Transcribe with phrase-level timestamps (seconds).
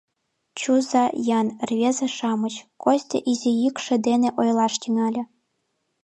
[0.59, 5.23] —Чуза-ян, рвезе-шамыч,— Костя изи йӱкшӧ дене ойлаш тӱҥале